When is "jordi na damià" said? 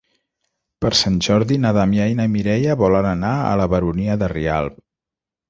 1.27-2.07